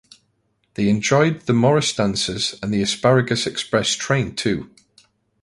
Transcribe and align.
They 0.73 0.89
enjoyed 0.89 1.41
the 1.41 1.53
Morris 1.53 1.93
Dancers 1.93 2.57
and 2.63 2.73
the 2.73 2.81
Asparagus 2.81 3.45
Express 3.45 3.93
train 3.93 4.35
too. 4.35 4.71